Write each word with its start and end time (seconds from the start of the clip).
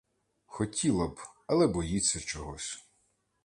Хотіла 0.45 1.07
б, 1.07 1.19
але 1.47 1.67
боїться 1.67 2.19
чогось. 2.19 2.85